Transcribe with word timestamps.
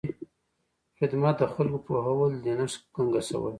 د 0.03 0.03
ژبې 0.03 0.97
خدمت 0.99 1.35
د 1.39 1.43
خلکو 1.53 1.79
پوهول 1.85 2.31
دي 2.43 2.53
نه 2.59 2.65
ګنګسول. 2.95 3.49